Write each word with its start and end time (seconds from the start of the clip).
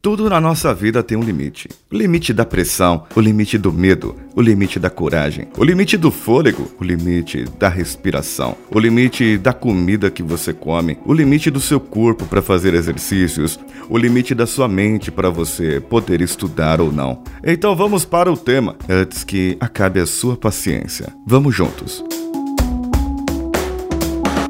Tudo 0.00 0.30
na 0.30 0.40
nossa 0.40 0.72
vida 0.72 1.02
tem 1.02 1.18
um 1.18 1.24
limite. 1.24 1.68
O 1.92 1.96
limite 1.96 2.32
da 2.32 2.44
pressão, 2.44 3.04
o 3.16 3.20
limite 3.20 3.58
do 3.58 3.72
medo, 3.72 4.14
o 4.32 4.40
limite 4.40 4.78
da 4.78 4.88
coragem, 4.88 5.48
o 5.58 5.64
limite 5.64 5.96
do 5.96 6.12
fôlego, 6.12 6.70
o 6.80 6.84
limite 6.84 7.44
da 7.58 7.68
respiração, 7.68 8.56
o 8.70 8.78
limite 8.78 9.36
da 9.36 9.52
comida 9.52 10.08
que 10.08 10.22
você 10.22 10.52
come, 10.52 10.96
o 11.04 11.12
limite 11.12 11.50
do 11.50 11.58
seu 11.58 11.80
corpo 11.80 12.26
para 12.26 12.40
fazer 12.40 12.74
exercícios, 12.74 13.58
o 13.90 13.98
limite 13.98 14.36
da 14.36 14.46
sua 14.46 14.68
mente 14.68 15.10
para 15.10 15.30
você 15.30 15.80
poder 15.80 16.20
estudar 16.20 16.80
ou 16.80 16.92
não. 16.92 17.24
Então 17.42 17.74
vamos 17.74 18.04
para 18.04 18.30
o 18.30 18.36
tema 18.36 18.76
antes 18.88 19.24
que 19.24 19.56
acabe 19.58 19.98
a 19.98 20.06
sua 20.06 20.36
paciência. 20.36 21.12
Vamos 21.26 21.56
juntos. 21.56 22.04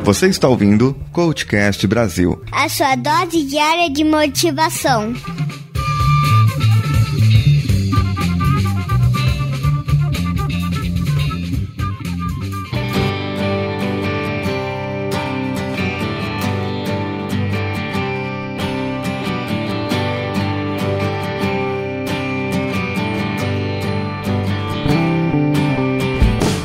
Você 0.09 0.27
está 0.27 0.49
ouvindo 0.49 0.97
Coachcast 1.13 1.87
Brasil. 1.87 2.43
A 2.51 2.67
sua 2.71 2.97
dose 2.97 3.45
diária 3.45 3.91
de 3.91 4.03
motivação. 4.05 5.13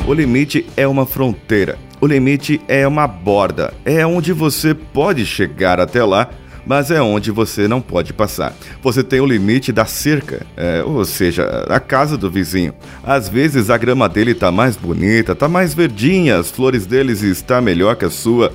O 0.08 0.14
limite 0.14 0.64
é 0.78 0.88
uma 0.88 1.04
fronteira. 1.04 1.78
O 2.04 2.06
limite 2.06 2.60
é 2.68 2.86
uma 2.86 3.06
borda. 3.06 3.72
É 3.82 4.04
onde 4.04 4.30
você 4.34 4.74
pode 4.74 5.24
chegar 5.24 5.80
até 5.80 6.04
lá, 6.04 6.28
mas 6.66 6.90
é 6.90 7.00
onde 7.00 7.30
você 7.30 7.66
não 7.66 7.80
pode 7.80 8.12
passar. 8.12 8.54
Você 8.82 9.02
tem 9.02 9.20
o 9.20 9.26
limite 9.26 9.72
da 9.72 9.86
cerca, 9.86 10.44
é, 10.54 10.82
ou 10.84 11.02
seja, 11.06 11.64
a 11.66 11.80
casa 11.80 12.18
do 12.18 12.30
vizinho. 12.30 12.74
Às 13.02 13.26
vezes 13.30 13.70
a 13.70 13.78
grama 13.78 14.06
dele 14.06 14.32
está 14.32 14.52
mais 14.52 14.76
bonita, 14.76 15.32
está 15.32 15.48
mais 15.48 15.72
verdinha, 15.72 16.36
as 16.36 16.50
flores 16.50 16.84
deles 16.84 17.22
está 17.22 17.58
melhor 17.62 17.96
que 17.96 18.04
a 18.04 18.10
sua, 18.10 18.52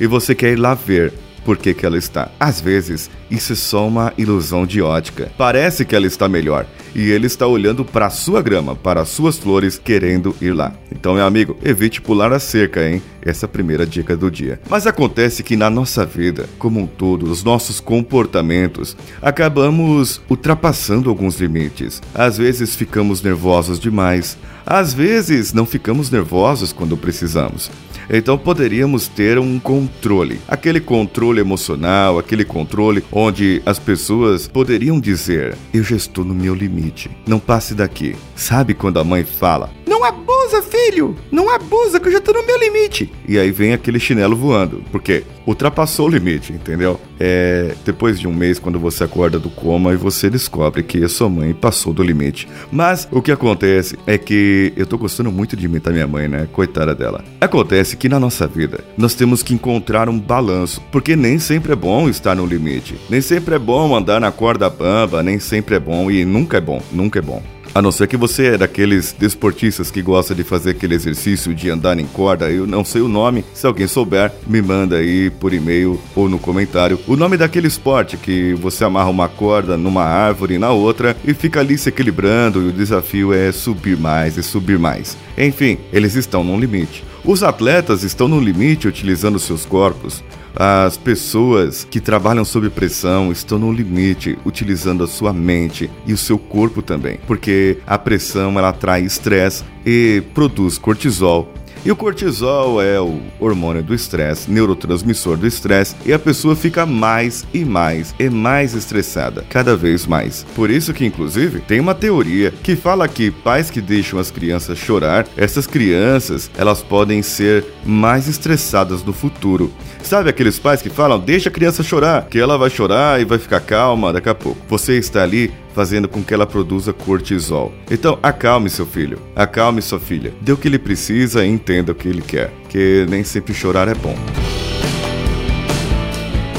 e 0.00 0.06
você 0.08 0.34
quer 0.34 0.54
ir 0.54 0.56
lá 0.56 0.74
ver 0.74 1.12
por 1.48 1.56
que, 1.56 1.72
que 1.72 1.86
ela 1.86 1.96
está. 1.96 2.30
Às 2.38 2.60
vezes, 2.60 3.08
isso 3.30 3.54
é 3.54 3.56
só 3.56 3.88
uma 3.88 4.12
ilusão 4.18 4.66
de 4.66 4.82
ótica. 4.82 5.32
Parece 5.38 5.82
que 5.82 5.96
ela 5.96 6.06
está 6.06 6.28
melhor 6.28 6.66
e 6.94 7.10
ele 7.10 7.26
está 7.26 7.46
olhando 7.46 7.86
para 7.86 8.04
a 8.04 8.10
sua 8.10 8.42
grama, 8.42 8.76
para 8.76 9.00
as 9.00 9.08
suas 9.08 9.38
flores, 9.38 9.80
querendo 9.82 10.36
ir 10.42 10.52
lá. 10.52 10.74
Então, 10.92 11.14
meu 11.14 11.24
amigo, 11.24 11.56
evite 11.64 12.02
pular 12.02 12.34
a 12.34 12.38
cerca, 12.38 12.86
hein? 12.86 13.00
Essa 13.22 13.44
é 13.44 13.46
a 13.46 13.50
primeira 13.50 13.86
dica 13.86 14.14
do 14.14 14.30
dia. 14.30 14.60
Mas 14.68 14.86
acontece 14.86 15.42
que 15.42 15.56
na 15.56 15.70
nossa 15.70 16.04
vida, 16.04 16.46
como 16.58 16.80
um 16.80 16.86
todo, 16.86 17.30
os 17.30 17.42
nossos 17.42 17.80
comportamentos, 17.80 18.94
acabamos 19.22 20.20
ultrapassando 20.28 21.08
alguns 21.08 21.40
limites. 21.40 22.02
Às 22.14 22.36
vezes 22.36 22.76
ficamos 22.76 23.22
nervosos 23.22 23.80
demais, 23.80 24.36
às 24.66 24.92
vezes 24.92 25.54
não 25.54 25.64
ficamos 25.64 26.10
nervosos 26.10 26.74
quando 26.74 26.94
precisamos. 26.94 27.70
Então 28.10 28.38
poderíamos 28.38 29.06
ter 29.06 29.38
um 29.38 29.58
controle, 29.58 30.40
aquele 30.48 30.80
controle 30.80 31.40
emocional, 31.40 32.18
aquele 32.18 32.44
controle 32.44 33.04
onde 33.12 33.62
as 33.66 33.78
pessoas 33.78 34.48
poderiam 34.48 34.98
dizer: 34.98 35.56
Eu 35.72 35.82
já 35.82 35.96
estou 35.96 36.24
no 36.24 36.34
meu 36.34 36.54
limite, 36.54 37.10
não 37.26 37.38
passe 37.38 37.74
daqui. 37.74 38.16
Sabe 38.34 38.74
quando 38.74 38.98
a 38.98 39.04
mãe 39.04 39.24
fala: 39.24 39.70
Não 39.86 40.04
abusa, 40.04 40.62
filho, 40.62 41.16
não 41.30 41.50
abusa 41.50 42.00
que 42.00 42.08
eu 42.08 42.12
já 42.12 42.18
estou 42.18 42.34
no 42.34 42.46
meu 42.46 42.58
limite. 42.58 43.12
E 43.26 43.38
aí 43.38 43.50
vem 43.50 43.72
aquele 43.72 44.00
chinelo 44.00 44.36
voando, 44.36 44.82
porque 44.90 45.24
ultrapassou 45.46 46.06
o 46.06 46.10
limite, 46.10 46.52
entendeu? 46.52 46.98
É 47.20 47.74
depois 47.84 48.18
de 48.18 48.28
um 48.28 48.32
mês, 48.32 48.58
quando 48.58 48.78
você 48.78 49.04
acorda 49.04 49.38
do 49.38 49.50
coma 49.50 49.92
e 49.92 49.96
você 49.96 50.28
descobre 50.28 50.82
que 50.82 51.02
a 51.02 51.08
sua 51.08 51.28
mãe 51.28 51.52
passou 51.52 51.92
do 51.92 52.02
limite. 52.02 52.48
Mas 52.70 53.08
o 53.10 53.22
que 53.22 53.32
acontece 53.32 53.98
é 54.06 54.16
que 54.16 54.72
eu 54.76 54.86
tô 54.86 54.98
gostando 54.98 55.32
muito 55.32 55.56
de 55.56 55.66
imitar 55.66 55.92
minha 55.92 56.06
mãe, 56.06 56.28
né? 56.28 56.48
Coitada 56.52 56.94
dela. 56.94 57.24
Acontece 57.40 57.96
que 57.96 58.08
na 58.08 58.20
nossa 58.20 58.46
vida 58.46 58.84
nós 58.96 59.14
temos 59.14 59.42
que 59.42 59.54
encontrar 59.54 60.08
um 60.08 60.18
balanço, 60.18 60.82
porque 60.92 61.16
nem 61.16 61.38
sempre 61.38 61.72
é 61.72 61.76
bom 61.76 62.08
estar 62.08 62.34
no 62.34 62.46
limite. 62.46 62.94
Nem 63.08 63.20
sempre 63.20 63.54
é 63.54 63.58
bom 63.58 63.96
andar 63.96 64.20
na 64.20 64.30
corda 64.30 64.68
bamba, 64.68 65.22
nem 65.22 65.38
sempre 65.38 65.74
é 65.74 65.80
bom 65.80 66.10
e 66.10 66.24
nunca 66.24 66.58
é 66.58 66.60
bom, 66.60 66.82
nunca 66.92 67.18
é 67.18 67.22
bom. 67.22 67.42
A 67.78 67.82
não 67.82 67.92
ser 67.92 68.08
que 68.08 68.16
você 68.16 68.54
é 68.54 68.58
daqueles 68.58 69.14
desportistas 69.16 69.88
que 69.88 70.02
gosta 70.02 70.34
de 70.34 70.42
fazer 70.42 70.70
aquele 70.70 70.96
exercício 70.96 71.54
de 71.54 71.70
andar 71.70 71.96
em 71.96 72.06
corda, 72.06 72.50
eu 72.50 72.66
não 72.66 72.84
sei 72.84 73.00
o 73.00 73.06
nome. 73.06 73.44
Se 73.54 73.68
alguém 73.68 73.86
souber, 73.86 74.32
me 74.48 74.60
manda 74.60 74.96
aí 74.96 75.30
por 75.30 75.54
e-mail 75.54 75.96
ou 76.16 76.28
no 76.28 76.40
comentário 76.40 76.98
o 77.06 77.14
nome 77.14 77.36
daquele 77.36 77.68
esporte 77.68 78.16
que 78.16 78.52
você 78.54 78.82
amarra 78.82 79.10
uma 79.10 79.28
corda 79.28 79.76
numa 79.76 80.02
árvore 80.02 80.54
e 80.54 80.58
na 80.58 80.72
outra 80.72 81.16
e 81.24 81.32
fica 81.32 81.60
ali 81.60 81.78
se 81.78 81.88
equilibrando 81.88 82.62
e 82.62 82.70
o 82.70 82.72
desafio 82.72 83.32
é 83.32 83.52
subir 83.52 83.96
mais 83.96 84.36
e 84.36 84.42
subir 84.42 84.76
mais. 84.76 85.16
Enfim, 85.36 85.78
eles 85.92 86.16
estão 86.16 86.42
num 86.42 86.58
limite. 86.58 87.04
Os 87.24 87.42
atletas 87.42 88.04
estão 88.04 88.28
no 88.28 88.40
limite 88.40 88.88
utilizando 88.88 89.38
seus 89.38 89.66
corpos. 89.66 90.22
As 90.54 90.96
pessoas 90.96 91.84
que 91.84 92.00
trabalham 92.00 92.44
sob 92.44 92.70
pressão 92.70 93.30
estão 93.30 93.58
no 93.58 93.72
limite, 93.72 94.38
utilizando 94.44 95.04
a 95.04 95.08
sua 95.08 95.32
mente 95.32 95.90
e 96.06 96.12
o 96.12 96.18
seu 96.18 96.38
corpo 96.38 96.82
também, 96.82 97.18
porque 97.26 97.78
a 97.86 97.98
pressão 97.98 98.58
ela 98.58 98.70
atrai 98.70 99.02
estresse 99.02 99.62
e 99.84 100.22
produz 100.34 100.78
cortisol, 100.78 101.52
e 101.84 101.90
o 101.90 101.96
cortisol 101.96 102.82
é 102.82 103.00
o 103.00 103.20
hormônio 103.38 103.82
do 103.82 103.94
estresse, 103.94 104.50
neurotransmissor 104.50 105.36
do 105.36 105.46
estresse, 105.46 105.94
e 106.04 106.12
a 106.12 106.18
pessoa 106.18 106.56
fica 106.56 106.84
mais 106.84 107.46
e 107.52 107.64
mais 107.64 108.14
e 108.18 108.28
mais 108.28 108.74
estressada, 108.74 109.44
cada 109.48 109.76
vez 109.76 110.06
mais. 110.06 110.44
Por 110.54 110.70
isso 110.70 110.92
que 110.92 111.04
inclusive 111.04 111.60
tem 111.60 111.80
uma 111.80 111.94
teoria 111.94 112.52
que 112.62 112.76
fala 112.76 113.08
que 113.08 113.30
pais 113.30 113.70
que 113.70 113.80
deixam 113.80 114.18
as 114.18 114.30
crianças 114.30 114.78
chorar, 114.78 115.26
essas 115.36 115.66
crianças, 115.66 116.50
elas 116.56 116.82
podem 116.82 117.22
ser 117.22 117.64
mais 117.84 118.28
estressadas 118.28 119.02
no 119.02 119.12
futuro. 119.12 119.72
Sabe 120.02 120.30
aqueles 120.30 120.58
pais 120.58 120.82
que 120.82 120.90
falam: 120.90 121.18
"Deixa 121.18 121.48
a 121.48 121.52
criança 121.52 121.82
chorar, 121.82 122.26
que 122.28 122.38
ela 122.38 122.56
vai 122.56 122.70
chorar 122.70 123.20
e 123.20 123.24
vai 123.24 123.38
ficar 123.38 123.60
calma 123.60 124.12
daqui 124.12 124.28
a 124.28 124.34
pouco". 124.34 124.60
Você 124.68 124.98
está 124.98 125.22
ali 125.22 125.52
fazendo 125.78 126.08
com 126.08 126.24
que 126.24 126.34
ela 126.34 126.44
produza 126.44 126.92
cortisol. 126.92 127.72
Então, 127.88 128.18
acalme 128.20 128.68
seu 128.68 128.84
filho, 128.84 129.16
acalme 129.36 129.80
sua 129.80 130.00
filha, 130.00 130.34
dê 130.40 130.50
o 130.50 130.56
que 130.56 130.66
ele 130.66 130.76
precisa 130.76 131.46
e 131.46 131.48
entenda 131.48 131.92
o 131.92 131.94
que 131.94 132.08
ele 132.08 132.20
quer, 132.20 132.52
que 132.68 133.06
nem 133.08 133.22
sempre 133.22 133.54
chorar 133.54 133.86
é 133.86 133.94
bom. 133.94 134.16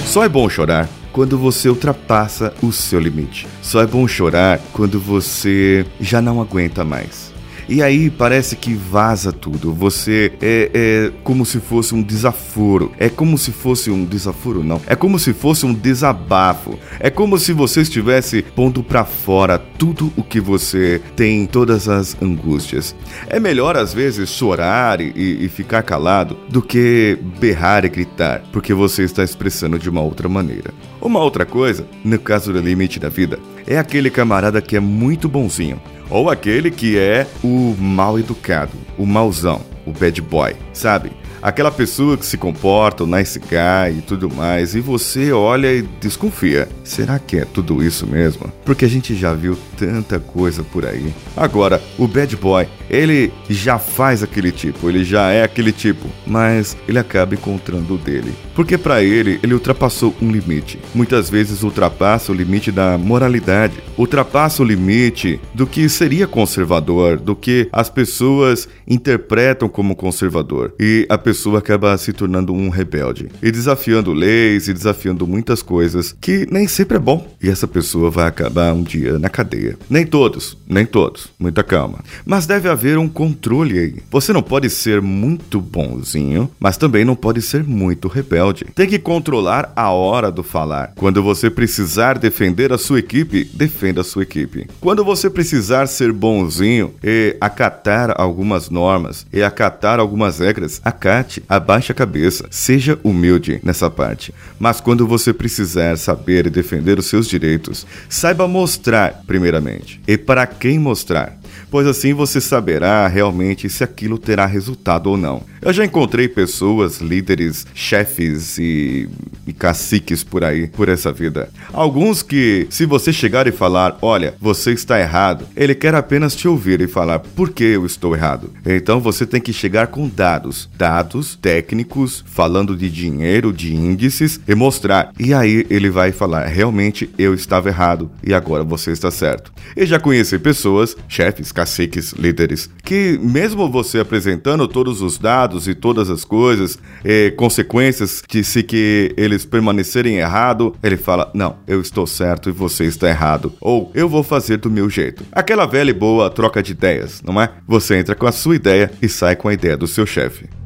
Só 0.06 0.24
é 0.24 0.30
bom 0.30 0.47
chorar 0.47 0.88
quando 1.12 1.38
você 1.38 1.68
ultrapassa 1.68 2.53
o 2.63 2.72
seu 2.72 2.97
limite. 2.97 3.46
Só 3.62 3.81
é 3.81 3.85
bom 3.85 4.07
chorar 4.07 4.57
quando 4.72 4.97
você 5.02 5.86
já 6.00 6.22
não 6.22 6.40
aguenta 6.40 6.86
mais. 6.86 7.34
E 7.69 7.84
aí 7.84 8.09
parece 8.09 8.56
que 8.56 8.74
vaza 8.74 9.31
tudo. 9.31 9.72
Você 9.72 10.34
é, 10.41 10.72
é 10.74 11.12
como 11.24 11.46
se 11.46 11.59
fosse 11.59 11.94
um 11.94 12.02
desaforo. 12.02 12.91
É 12.97 13.09
como 13.09 13.38
se 13.38 13.52
fosse 13.52 13.91
um 13.91 14.03
desaforo, 14.03 14.63
não. 14.63 14.81
É 14.88 14.96
como 14.96 15.19
se 15.19 15.34
fosse 15.34 15.68
um 15.68 15.74
desabafo. 15.74 16.80
É 17.00 17.12
como 17.12 17.38
se 17.38 17.53
você 17.53 17.81
estivesse 17.81 18.41
pondo 18.41 18.81
para 18.81 19.06
fora 19.06 19.59
tudo 19.59 20.12
o 20.18 20.24
que 20.24 20.40
você 20.40 21.00
tem, 21.16 21.46
todas 21.46 21.88
as 21.88 22.19
angústias. 22.19 22.96
É 23.28 23.40
melhor 23.40 23.78
às 23.78 23.94
vezes 23.94 24.31
chorar 24.31 25.00
e, 25.00 25.13
e 25.16 25.47
ficar 25.47 25.84
calado 25.84 26.40
do 26.50 26.63
que 26.63 27.19
berrar 27.40 27.86
e 27.86 27.90
gritar, 27.90 28.41
porque 28.51 28.74
você 28.74 29.03
está 29.03 29.24
expressando 29.24 29.78
de 29.78 29.88
uma 29.88 30.01
outra 30.01 30.28
maneira. 30.28 30.74
Uma 31.00 31.19
outra 31.19 31.46
coisa, 31.46 31.86
no 32.03 32.18
caso 32.18 32.51
do 32.51 32.59
limite 32.59 33.00
da 33.00 33.09
vida, 33.09 33.38
é 33.68 33.78
aquele 33.78 34.09
camarada 34.09 34.59
que 34.59 34.75
é 34.75 34.80
muito 34.80 35.30
bonzinho 35.30 35.80
ou 36.09 36.30
aquele 36.30 36.72
que 36.72 36.97
é 36.97 37.28
o 37.44 37.75
mal 37.78 38.18
educado, 38.18 38.72
o 38.97 39.06
mauzão, 39.06 39.62
o 39.86 39.92
bad 39.92 40.22
boy, 40.22 40.56
sabe? 40.74 41.12
Aquela 41.42 41.72
pessoa 41.72 42.18
que 42.18 42.25
se 42.25 42.38
comporta, 42.38 43.06
o 43.06 43.08
nice 43.08 43.40
guy 43.40 44.00
e 44.00 44.02
tudo 44.02 44.30
mais, 44.30 44.75
e 44.75 44.81
você 44.81 45.31
olha 45.31 45.74
e 45.74 45.81
desconfia. 45.81 46.68
Será 46.84 47.18
que 47.18 47.38
é 47.38 47.46
tudo 47.46 47.81
isso 47.81 48.06
mesmo? 48.06 48.52
Porque 48.66 48.84
a 48.84 48.90
gente 48.90 49.16
já 49.16 49.33
viu 49.33 49.57
tanta 49.78 50.19
coisa 50.19 50.63
por 50.63 50.86
aí. 50.86 51.13
Agora, 51.38 51.81
o 51.98 52.07
bad 52.07 52.36
boy, 52.36 52.68
ele 52.89 53.31
já 53.50 53.77
faz 53.77 54.24
aquele 54.24 54.51
tipo, 54.51 54.89
ele 54.89 55.03
já 55.03 55.30
é 55.30 55.44
aquele 55.44 55.71
tipo, 55.71 56.07
mas 56.25 56.75
ele 56.88 57.00
acaba 57.00 57.36
encontrando 57.36 57.95
o 57.95 57.97
dele. 57.97 58.33
Porque 58.56 58.77
para 58.77 59.01
ele, 59.01 59.39
ele 59.41 59.53
ultrapassou 59.53 60.13
um 60.21 60.31
limite. 60.31 60.80
Muitas 60.94 61.30
vezes 61.30 61.63
ultrapassa 61.63 62.31
o 62.31 62.36
limite 62.36 62.71
da 62.71 62.97
moralidade, 62.97 63.75
ultrapassa 63.97 64.62
o 64.62 64.65
limite 64.65 65.39
do 65.53 65.65
que 65.65 65.88
seria 65.88 66.27
conservador, 66.27 67.18
do 67.18 67.36
que 67.36 67.69
as 67.71 67.89
pessoas 67.89 68.68
interpretam 68.88 69.69
como 69.69 69.95
conservador. 69.95 70.74
E 70.80 71.06
a 71.09 71.18
pessoa 71.18 71.59
acaba 71.59 71.97
se 71.97 72.12
tornando 72.12 72.51
um 72.53 72.69
rebelde 72.69 73.30
e 73.42 73.51
desafiando 73.51 74.12
leis 74.12 74.68
e 74.68 74.74
desafiando 74.74 75.27
muitas 75.27 75.62
coisas 75.62 76.15
que 76.19 76.47
nem 76.51 76.68
sempre 76.68 76.97
é 76.97 77.00
bom. 77.00 77.27
E 77.42 77.50
essa 77.50 77.68
pessoa 77.68 78.09
vai 78.09 78.27
acabar 78.27 78.74
um 78.74 78.83
dia 78.83 79.18
na 79.19 79.30
cadeia. 79.30 79.77
Nem 79.89 80.06
todos, 80.06 80.57
nem 80.68 80.85
todos, 80.85 81.30
muita 81.39 81.63
calma. 81.63 82.00
Mas 82.25 82.45
deve 82.45 82.68
haver 82.68 82.79
haver 82.80 82.98
um 82.98 83.10
controle 83.10 83.78
aí. 83.78 83.96
Você 84.10 84.31
não 84.31 84.42
pode 84.42 84.70
ser 84.70 85.02
muito 85.02 85.60
bonzinho, 85.60 86.50
mas 86.58 86.78
também 86.78 87.04
não 87.04 87.16
pode 87.16 87.42
ser 87.42 87.62
muito 87.62 88.08
rebelde. 88.08 88.66
Tem 88.74 88.88
que 88.88 88.98
controlar 88.98 89.74
a 89.76 89.92
hora 89.92 90.31
do 90.31 90.42
falar. 90.42 90.94
Quando 90.96 91.22
você 91.22 91.50
precisar 91.50 92.18
defender 92.18 92.72
a 92.72 92.78
sua 92.78 93.00
equipe, 93.00 93.44
defenda 93.54 94.00
a 94.00 94.04
sua 94.04 94.24
equipe. 94.24 94.66
Quando 94.80 95.04
você 95.04 95.30
precisar 95.30 95.88
ser 95.88 96.14
bonzinho 96.14 96.94
e 97.04 97.36
acatar 97.42 98.14
algumas 98.16 98.70
normas 98.70 99.28
e 99.34 99.44
acatar 99.44 100.00
algumas 100.00 100.40
regras, 100.40 100.80
acate, 100.84 101.44
abaixe 101.50 101.92
a 101.92 101.96
cabeça, 101.96 102.48
seja 102.50 102.98
humilde 103.04 103.60
nessa 103.62 103.90
parte. 103.90 104.34
Mas 104.58 104.80
quando 104.80 105.06
você 105.06 105.34
precisar 105.34 105.98
saber 105.98 106.48
e 106.48 106.50
defender 106.50 106.98
os 106.98 107.08
seus 107.08 107.28
direitos, 107.28 107.86
saiba 108.08 108.48
mostrar, 108.48 109.22
primeiramente, 109.28 110.00
e 110.08 110.18
para 110.18 110.48
quem 110.48 110.80
mostrar 110.80 111.38
pois 111.69 111.88
assim 111.88 112.13
você 112.13 112.42
saberá 112.42 113.07
realmente 113.07 113.69
se 113.69 113.83
aquilo 113.83 114.18
terá 114.18 114.45
resultado 114.45 115.07
ou 115.07 115.18
não. 115.18 115.44
Eu 115.62 115.74
já 115.74 115.83
encontrei 115.83 116.27
pessoas, 116.27 117.00
líderes, 117.00 117.68
chefes 117.74 118.57
e, 118.57 119.10
e 119.45 119.51
caciques 119.51 120.24
por 120.24 120.44
aí, 120.44 120.68
por 120.68 120.88
essa 120.88 121.12
vida. 121.12 121.50
Alguns 121.74 122.24
que, 122.24 122.66
se 122.69 122.86
você 122.86 123.12
chegar 123.12 123.45
e 123.45 123.51
falar, 123.51 123.98
olha, 124.01 124.36
você 124.39 124.71
está 124.71 125.00
errado, 125.00 125.45
ele 125.56 125.75
quer 125.75 125.94
apenas 125.95 126.33
te 126.33 126.48
ouvir 126.48 126.80
e 126.80 126.88
falar 126.88 127.19
por 127.19 127.50
que 127.50 127.63
eu 127.63 127.86
estou 127.86 128.16
errado. 128.16 128.51
Então 128.66 129.01
você 129.01 129.25
tem 129.25 129.42
que 129.42 129.51
chegar 129.51 129.88
com 129.88 130.07
dados, 130.07 130.69
dados 130.77 131.38
técnicos, 131.42 132.24
falando 132.25 132.75
de 132.75 132.89
dinheiro, 132.89 133.51
de 133.51 133.75
índices 133.75 134.39
e 134.48 134.56
mostrar. 134.56 135.12
E 135.19 135.33
aí 135.33 135.66
ele 135.69 135.89
vai 135.89 136.13
falar, 136.13 136.45
realmente 136.48 137.10
eu 137.18 137.33
estava 137.33 137.68
errado 137.68 138.10
e 138.24 138.33
agora 138.33 138.63
você 138.63 138.92
está 138.92 139.12
certo. 139.12 139.51
E 139.75 139.86
já 139.86 140.00
conheci 140.00 140.39
pessoas, 140.39 140.95
chefes, 141.07 141.51
caciques, 141.59 142.13
líderes, 142.13 142.69
que 142.85 143.19
mesmo 143.21 143.69
você 143.69 144.00
apresentando 144.00 144.65
todos 144.65 145.01
os 145.01 145.17
dados 145.17 145.67
e 145.67 145.75
todas 145.75 146.09
as 146.09 146.23
coisas, 146.23 146.79
eh, 147.03 147.31
consequências 147.31 148.23
de 148.29 148.45
se 148.45 148.63
que 148.63 149.13
eles 149.17 149.44
permanecerem 149.44 150.19
errado, 150.19 150.73
ele 150.81 150.95
fala: 150.95 151.29
"Não, 151.33 151.57
eu 151.67 151.81
estou 151.81 152.07
certo 152.07 152.47
e 152.47 152.53
você 152.53 152.85
está 152.85 153.09
errado", 153.09 153.51
ou 153.59 153.91
"Eu 153.94 154.07
vou 154.07 154.23
fazer 154.23 154.56
do 154.56 154.71
meu 154.71 154.89
jeito". 154.89 155.25
Aquela 155.33 155.65
velha 155.65 155.89
e 155.89 155.94
boa 155.94 156.29
troca 156.29 156.63
de 156.63 156.71
ideias, 156.71 157.21
não 157.21 157.41
é? 157.41 157.50
Você 157.67 157.97
entra 157.97 158.15
com 158.15 158.25
a 158.25 158.31
sua 158.31 158.56
ideia 158.56 158.89
e 159.01 159.09
sai 159.09 159.35
com 159.35 159.50
a 159.50 159.53
ideia 159.53 159.75
do 159.75 159.88
seu 159.88 160.06
chefe. 160.06 160.58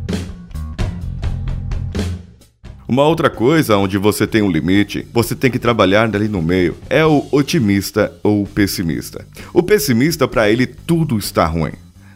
Uma 2.94 3.08
outra 3.08 3.28
coisa 3.28 3.76
onde 3.76 3.98
você 3.98 4.28
tem 4.28 4.44
um 4.44 4.52
limite, 4.52 5.08
você 5.12 5.34
tem 5.34 5.50
que 5.50 5.58
trabalhar 5.58 6.04
ali 6.16 6.28
no 6.28 6.44
meio, 6.44 6.78
é 6.88 7.04
o 7.04 7.26
otimista 7.32 8.14
ou 8.22 8.44
o 8.44 8.48
pessimista. 8.48 9.26
O 9.52 9.64
pessimista, 9.64 10.28
para 10.28 10.48
ele, 10.48 10.68
tudo 10.68 11.18
está 11.18 11.44
ruim. 11.44 11.72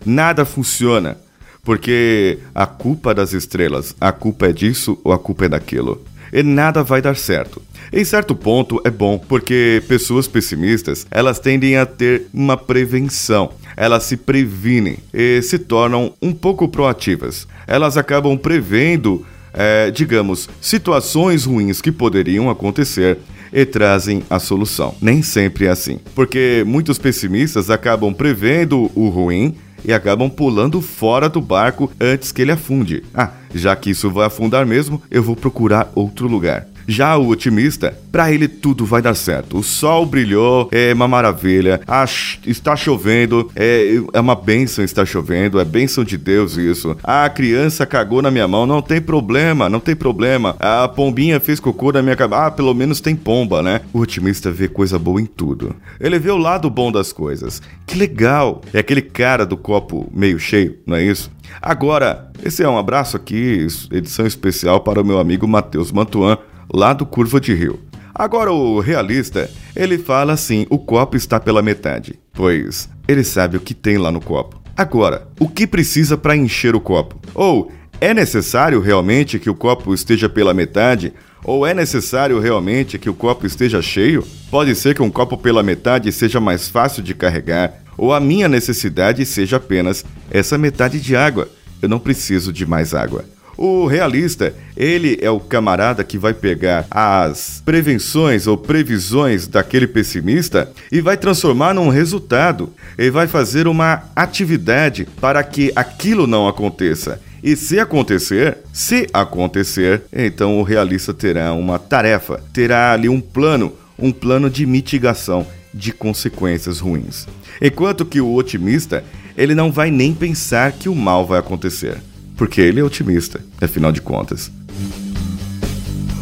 Nada 0.06 0.46
funciona. 0.46 1.18
Porque 1.64 2.38
a 2.54 2.68
culpa 2.68 3.12
das 3.12 3.34
estrelas, 3.34 3.96
a 4.00 4.12
culpa 4.12 4.50
é 4.50 4.54
disso 4.54 5.00
ou 5.04 5.12
a 5.12 5.18
culpa 5.18 5.46
é 5.46 5.50
daquilo. 5.50 6.04
E 6.32 6.44
nada 6.44 6.84
vai 6.84 7.02
dar 7.02 7.18
certo. 7.18 7.60
Em 7.92 8.06
certo 8.06 8.36
ponto 8.36 8.80
é 8.86 8.92
bom, 8.92 9.18
porque 9.18 9.82
pessoas 9.88 10.28
pessimistas, 10.28 11.08
elas 11.10 11.40
tendem 11.40 11.76
a 11.78 11.88
ter 11.88 12.28
uma 12.32 12.56
prevenção. 12.56 13.52
Elas 13.76 14.04
se 14.04 14.16
previnem 14.16 15.00
e 15.12 15.42
se 15.42 15.58
tornam 15.58 16.14
um 16.22 16.34
pouco 16.34 16.68
proativas. 16.68 17.48
Elas 17.66 17.98
acabam 17.98 18.38
prevendo 18.38 19.26
é, 19.58 19.90
digamos, 19.90 20.48
situações 20.62 21.46
ruins 21.46 21.82
que 21.82 21.92
poderiam 21.92 22.50
acontecer 22.50 23.18
e 23.52 23.66
trazem 23.66 24.24
a 24.30 24.40
solução. 24.40 24.94
Nem 25.02 25.22
sempre 25.22 25.66
é 25.66 25.70
assim, 25.70 26.00
porque 26.14 26.64
muitos 26.66 26.98
pessimistas 26.98 27.70
acabam 27.70 28.14
prevendo 28.14 28.92
o 28.94 29.10
ruim 29.10 29.56
e 29.84 29.92
acabam 29.92 30.30
pulando 30.30 30.82
fora 30.82 31.28
do 31.28 31.42
barco 31.42 31.92
antes 32.00 32.32
que 32.32 32.42
ele 32.42 32.52
afunde. 32.52 33.04
Ah, 33.14 33.32
já 33.54 33.76
que 33.76 33.90
isso 33.90 34.10
vai 34.12 34.28
afundar 34.28 34.66
mesmo, 34.66 35.02
eu 35.10 35.24
vou 35.24 35.36
procurar 35.36 35.92
outro 35.96 36.28
lugar. 36.28 36.68
Já 36.88 37.18
o 37.18 37.28
otimista, 37.28 37.98
para 38.14 38.32
ele 38.32 38.48
tudo 38.48 38.86
vai 38.86 39.02
dar 39.02 39.14
certo. 39.14 39.58
O 39.58 39.64
sol 39.64 40.06
brilhou, 40.06 40.70
é 40.72 40.94
uma 40.94 41.08
maravilha. 41.08 41.82
Ah, 41.86 42.06
está 42.46 42.78
chovendo, 42.78 43.52
é, 43.56 43.98
é 44.14 44.20
uma 44.20 44.36
benção 44.36 44.86
estar 44.86 45.06
chovendo, 45.06 45.60
é 45.60 45.66
benção 45.66 46.06
de 46.06 46.18
Deus 46.18 46.56
isso. 46.56 46.96
A 47.04 47.30
criança 47.30 47.86
cagou 47.86 48.22
na 48.22 48.32
minha 48.32 48.48
mão, 48.48 48.66
não 48.66 48.82
tem 48.82 49.02
problema, 49.02 49.68
não 49.68 49.82
tem 49.82 49.98
problema. 49.98 50.56
A 50.60 50.88
pombinha 50.88 51.42
fez 51.42 51.60
cocô 51.60 51.92
na 51.92 52.02
minha 52.02 52.16
cabeça, 52.16 52.46
ah, 52.46 52.52
pelo 52.52 52.74
menos 52.74 53.02
tem 53.02 53.18
pomba, 53.18 53.62
né? 53.62 53.82
O 53.92 54.00
otimista 54.00 54.50
vê 54.50 54.70
coisa 54.70 54.98
boa 54.98 55.22
em 55.22 55.26
tudo. 55.26 55.76
Ele 56.00 56.18
vê 56.18 56.32
o 56.32 56.38
lado 56.38 56.70
bom 56.70 56.90
das 56.90 57.12
coisas. 57.12 57.62
Que 57.86 57.98
legal! 57.98 58.62
É 58.74 58.80
aquele 58.80 59.02
cara 59.02 59.46
do 59.46 59.58
copo 59.58 60.10
meio 60.14 60.40
cheio, 60.40 60.78
não 60.86 60.96
é 60.96 61.04
isso? 61.04 61.30
Agora, 61.62 62.32
esse 62.44 62.64
é 62.64 62.70
um 62.70 62.78
abraço 62.78 63.18
aqui, 63.18 63.68
edição 63.92 64.26
especial 64.26 64.80
para 64.80 65.02
o 65.02 65.06
meu 65.06 65.20
amigo 65.20 65.48
Matheus 65.48 65.92
Mantuan 65.92 66.38
lá 66.74 66.94
do 66.94 67.06
Curva 67.06 67.40
de 67.40 67.54
Rio. 67.54 67.80
Agora 68.14 68.52
o 68.52 68.80
realista, 68.80 69.50
ele 69.76 69.98
fala 69.98 70.34
assim: 70.34 70.66
o 70.70 70.80
copo 70.80 71.16
está 71.16 71.40
pela 71.40 71.62
metade, 71.62 72.20
pois 72.34 72.90
ele 73.08 73.24
sabe 73.24 73.58
o 73.58 73.62
que 73.62 73.74
tem 73.74 73.98
lá 73.98 74.12
no 74.12 74.20
copo. 74.20 74.60
Agora, 74.76 75.28
o 75.40 75.48
que 75.48 75.66
precisa 75.66 76.18
para 76.18 76.36
encher 76.36 76.76
o 76.76 76.80
copo? 76.80 77.20
Ou 77.34 77.72
é 78.00 78.14
necessário 78.14 78.80
realmente 78.80 79.40
que 79.40 79.50
o 79.50 79.56
copo 79.56 79.94
esteja 79.94 80.30
pela 80.30 80.54
metade? 80.54 81.14
Ou 81.44 81.66
é 81.66 81.74
necessário 81.74 82.40
realmente 82.40 83.00
que 83.00 83.10
o 83.10 83.14
copo 83.14 83.46
esteja 83.46 83.82
cheio? 83.82 84.24
Pode 84.52 84.76
ser 84.76 84.94
que 84.94 85.02
um 85.02 85.10
copo 85.10 85.38
pela 85.38 85.64
metade 85.64 86.12
seja 86.12 86.40
mais 86.40 86.68
fácil 86.68 87.02
de 87.02 87.16
carregar, 87.16 87.82
ou 87.98 88.14
a 88.14 88.20
minha 88.20 88.48
necessidade 88.48 89.26
seja 89.26 89.58
apenas 89.58 90.06
essa 90.30 90.58
metade 90.58 91.00
de 91.00 91.16
água. 91.16 91.50
Eu 91.82 91.90
não 91.90 92.00
preciso 92.00 92.52
de 92.52 92.66
mais 92.66 92.94
água. 92.94 93.26
O 93.58 93.88
realista, 93.88 94.54
ele 94.76 95.18
é 95.20 95.32
o 95.32 95.40
camarada 95.40 96.04
que 96.04 96.16
vai 96.16 96.32
pegar 96.32 96.86
as 96.92 97.60
prevenções 97.66 98.46
ou 98.46 98.56
previsões 98.56 99.48
daquele 99.48 99.88
pessimista 99.88 100.72
e 100.92 101.02
vai 101.02 101.18
transformar 101.18 101.74
num 101.74 101.90
resultado. 101.90 102.72
E 102.96 103.10
vai 103.10 103.26
fazer 103.26 103.68
uma 103.68 104.04
atividade 104.16 105.08
para 105.20 105.44
que 105.44 105.72
aquilo 105.76 106.28
não 106.28 106.48
aconteça. 106.48 107.20
E 107.44 107.56
se 107.56 107.80
acontecer, 107.80 108.60
se 108.72 109.08
acontecer, 109.12 110.04
então 110.14 110.60
o 110.60 110.64
realista 110.64 111.12
terá 111.12 111.52
uma 111.54 111.80
tarefa, 111.80 112.44
terá 112.54 112.94
ali 112.94 113.10
um 113.10 113.20
plano, 113.20 113.74
um 113.98 114.12
plano 114.12 114.52
de 114.52 114.68
mitigação 114.68 115.48
de 115.74 115.92
consequências 115.92 116.80
ruins. 116.80 117.28
Enquanto 117.60 118.06
que 118.06 118.22
o 118.22 118.36
otimista, 118.36 119.04
ele 119.36 119.56
não 119.56 119.72
vai 119.72 119.90
nem 119.90 120.14
pensar 120.14 120.72
que 120.74 120.90
o 120.90 120.96
mal 120.96 121.26
vai 121.26 121.40
acontecer 121.40 121.98
porque 122.38 122.62
ele 122.62 122.80
é 122.80 122.84
otimista, 122.84 123.44
afinal 123.60 123.92
de 123.92 124.02
contas. 124.02 124.52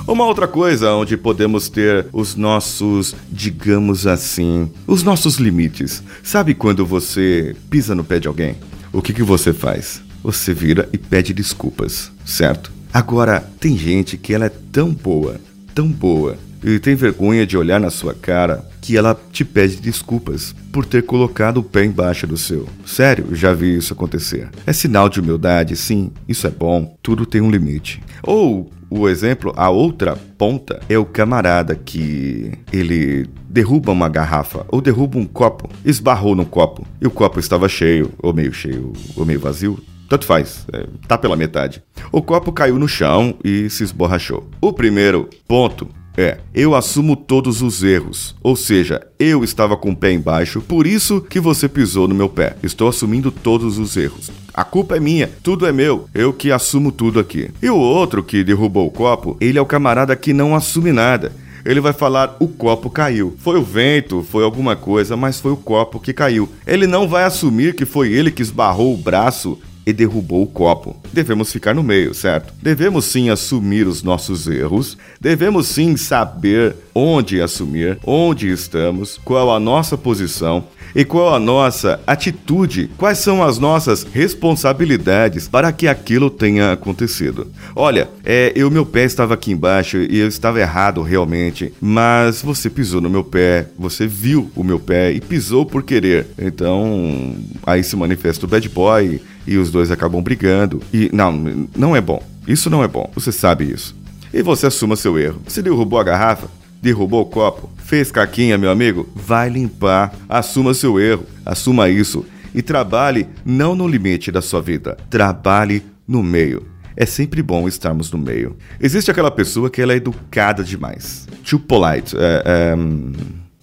Uma 0.08 0.26
outra 0.26 0.48
coisa 0.48 0.94
onde 0.94 1.18
podemos 1.18 1.68
ter 1.68 2.08
os 2.14 2.36
nossos, 2.36 3.16
digamos 3.32 4.08
assim, 4.08 4.72
os 4.88 5.04
nossos 5.04 5.38
limites. 5.38 6.04
Sabe 6.24 6.54
quando 6.54 6.86
você 6.86 7.56
pisa 7.70 7.94
no 7.96 8.04
pé 8.04 8.20
de 8.20 8.28
alguém? 8.28 8.56
O 8.94 9.02
que, 9.02 9.12
que 9.12 9.24
você 9.24 9.52
faz? 9.52 10.02
Você 10.24 10.54
vira 10.54 10.88
e 10.94 10.98
pede 10.98 11.34
desculpas, 11.34 12.12
certo? 12.24 12.72
Agora, 12.94 13.42
tem 13.60 13.78
gente 13.78 14.16
que 14.16 14.34
ela 14.34 14.46
é 14.46 14.52
tão 14.72 14.94
boa, 14.94 15.42
tão 15.74 15.88
boa, 15.88 16.38
e 16.64 16.80
tem 16.80 16.96
vergonha 16.96 17.46
de 17.46 17.58
olhar 17.58 17.80
na 17.80 17.90
sua 17.90 18.14
cara 18.14 18.64
que 18.86 18.96
ela 18.96 19.20
te 19.32 19.44
pede 19.44 19.78
desculpas 19.78 20.56
por 20.72 20.86
ter 20.86 21.02
colocado 21.02 21.58
o 21.58 21.64
pé 21.64 21.86
embaixo 21.86 22.28
do 22.28 22.38
seu. 22.38 22.70
Sério, 22.86 23.34
já 23.34 23.52
vi 23.52 23.76
isso 23.76 23.94
acontecer. 23.94 24.48
É 24.64 24.72
sinal 24.72 25.10
de 25.10 25.20
humildade, 25.20 25.76
sim, 25.76 26.12
isso 26.28 26.46
é 26.46 26.52
bom, 26.52 26.96
tudo 27.02 27.26
tem 27.26 27.42
um 27.42 27.50
limite. 27.50 28.00
Ou 28.22 28.70
o 28.88 29.10
exemplo, 29.10 29.52
a 29.58 29.72
outra 29.72 30.16
ponta 30.38 30.80
é 30.88 31.00
o 31.00 31.06
camarada 31.06 31.74
que 31.76 32.52
ele 32.72 33.28
derruba 33.50 33.92
uma 33.92 34.08
garrafa 34.08 34.64
ou 34.68 34.80
derruba 34.80 35.18
um 35.18 35.26
copo, 35.26 35.68
esbarrou 35.84 36.36
no 36.36 36.46
copo 36.46 36.86
e 37.02 37.08
o 37.08 37.12
copo 37.12 37.40
estava 37.40 37.68
cheio, 37.68 38.12
ou 38.22 38.36
meio 38.36 38.54
cheio, 38.54 38.94
ou 39.16 39.26
meio 39.26 39.40
vazio. 39.40 39.80
Tanto 40.08 40.26
faz, 40.26 40.68
é, 40.72 40.86
tá 41.08 41.18
pela 41.18 41.36
metade. 41.36 41.82
O 42.12 42.22
copo 42.22 42.52
caiu 42.52 42.78
no 42.78 42.88
chão 42.88 43.34
e 43.44 43.68
se 43.68 43.84
esborrachou. 43.84 44.48
O 44.62 44.72
primeiro 44.72 45.28
ponto 45.48 45.90
é, 46.18 46.40
eu 46.54 46.76
assumo 46.76 47.16
todos 47.16 47.62
os 47.62 47.84
erros. 47.84 48.36
Ou 48.42 48.56
seja, 48.56 49.06
eu 49.20 49.44
estava 49.44 49.76
com 49.76 49.92
o 49.92 49.96
pé 49.96 50.12
embaixo, 50.12 50.62
por 50.62 50.88
isso 50.88 51.22
que 51.22 51.40
você 51.40 51.68
pisou 51.68 52.08
no 52.08 52.16
meu 52.16 52.30
pé. 52.30 52.56
Estou 52.64 52.88
assumindo 52.88 53.32
todos 53.32 53.78
os 53.78 53.96
erros. 53.98 54.32
A 54.54 54.64
culpa 54.64 54.98
é 54.98 55.00
minha, 55.00 55.30
tudo 55.44 55.66
é 55.66 55.72
meu, 55.72 56.08
eu 56.14 56.32
que 56.32 56.52
assumo 56.52 56.92
tudo 56.92 57.20
aqui. 57.20 57.50
E 57.62 57.70
o 57.70 57.78
outro 57.78 58.24
que 58.24 58.44
derrubou 58.44 58.88
o 58.88 58.92
copo, 58.92 59.36
ele 59.42 59.58
é 59.58 59.62
o 59.62 59.66
camarada 59.66 60.16
que 60.16 60.34
não 60.34 60.56
assume 60.56 60.92
nada 60.92 61.32
ele 61.66 61.82
vai 61.82 61.92
falar 61.92 62.38
o 62.40 62.48
copo 62.48 62.92
caiu. 62.92 63.36
Foi 63.40 63.58
o 63.58 63.64
vento, 63.64 64.24
foi 64.30 64.44
alguma 64.44 64.76
coisa, 64.76 65.18
mas 65.18 65.40
foi 65.40 65.52
o 65.52 65.58
copo 65.58 66.00
que 66.00 66.14
caiu. 66.14 66.48
Ele 66.66 66.86
não 66.86 67.08
vai 67.08 67.24
assumir 67.24 67.74
que 67.74 67.86
foi 67.86 68.14
ele 68.14 68.30
que 68.30 68.44
esbarrou 68.44 68.94
o 68.94 68.98
braço 68.98 69.60
e 69.86 69.94
derrubou 69.94 70.44
o 70.44 70.48
copo. 70.48 70.96
Devemos 71.14 71.52
ficar 71.52 71.74
no 71.74 71.84
meio, 71.84 72.14
certo? 72.14 72.54
Devemos 72.62 73.06
sim 73.06 73.30
assumir 73.30 73.88
os 73.88 74.02
nossos 74.02 74.48
erros, 74.48 74.98
devemos 75.20 75.68
sim 75.68 75.96
saber 75.96 76.76
onde 76.94 77.42
assumir, 77.42 78.00
onde 78.04 78.50
estamos, 78.50 79.20
qual 79.24 79.54
a 79.54 79.60
nossa 79.60 79.98
posição 79.98 80.66
e 80.96 81.04
qual 81.04 81.36
a 81.36 81.40
nossa 81.40 82.00
atitude, 82.08 82.90
quais 82.98 83.18
são 83.18 83.44
as 83.44 83.60
nossas 83.60 84.04
responsabilidades 84.04 85.48
para 85.48 85.72
que 85.74 85.88
aquilo 85.88 86.30
tenha 86.30 86.72
acontecido. 86.72 87.48
Olha, 87.76 88.10
é, 88.24 88.54
eu 88.56 88.72
meu 88.72 88.86
pé 88.86 89.04
estava 89.04 89.34
aqui 89.34 89.52
embaixo 89.52 89.98
e 89.98 90.18
eu 90.18 90.28
estava 90.28 90.62
errado 90.62 91.02
realmente, 91.02 91.74
mas 91.82 92.42
você 92.42 92.70
pisou 92.70 93.02
no 93.02 93.10
meu 93.10 93.24
pé, 93.24 93.68
você 93.78 94.08
viu 94.08 94.50
o 94.56 94.64
meu 94.64 94.80
pé 94.80 95.12
e 95.12 95.20
pisou 95.20 95.66
por 95.66 95.84
querer. 95.84 96.28
Então, 96.40 97.36
aí 97.66 97.84
se 97.84 97.96
manifesta 97.98 98.46
o 98.46 98.50
bad 98.50 98.68
boy 98.70 99.22
e 99.46 99.58
os 99.58 99.70
dois 99.70 99.92
acabam 99.92 100.22
brigando. 100.22 100.82
E 100.94 101.10
não, 101.12 101.68
não 101.76 101.96
é 101.96 102.00
bom. 102.00 102.24
Isso 102.48 102.70
não 102.70 102.84
é 102.84 102.88
bom. 102.88 103.12
Você 103.16 103.32
sabe 103.32 103.70
isso. 103.70 103.96
E 104.34 104.42
você 104.42 104.68
assuma 104.68 104.96
seu 104.96 105.18
erro. 105.20 105.42
Você 105.48 105.62
derrubou 105.62 106.00
a 106.00 106.04
garrafa? 106.04 106.48
Derrubou 106.82 107.22
o 107.22 107.26
copo? 107.26 107.70
Fez 107.86 108.10
caquinha, 108.10 108.58
meu 108.58 108.72
amigo? 108.72 109.08
Vai 109.14 109.48
limpar. 109.48 110.12
Assuma 110.28 110.74
seu 110.74 111.00
erro. 111.00 111.24
Assuma 111.46 111.88
isso. 111.88 112.26
E 112.52 112.64
trabalhe 112.64 113.28
não 113.46 113.76
no 113.76 113.88
limite 113.88 114.32
da 114.32 114.42
sua 114.42 114.60
vida. 114.60 114.98
Trabalhe 115.08 115.84
no 116.08 116.24
meio. 116.24 116.66
É 116.98 117.06
sempre 117.06 117.44
bom 117.44 117.68
estarmos 117.68 118.12
no 118.12 118.18
meio. 118.18 118.58
Existe 118.82 119.12
aquela 119.12 119.30
pessoa 119.30 119.70
que 119.70 119.84
ela 119.84 119.94
é 119.94 119.98
educada 119.98 120.64
demais. 120.64 121.28
Too 121.48 121.60
polite. 121.60 122.16
É, 122.18 122.44
é, 122.44 122.76